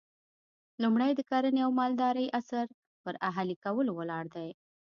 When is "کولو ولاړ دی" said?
3.63-4.49